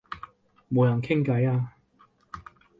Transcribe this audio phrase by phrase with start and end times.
[0.71, 1.75] 冇人傾偈啊